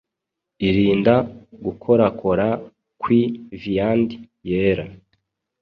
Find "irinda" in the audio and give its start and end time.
0.67-1.15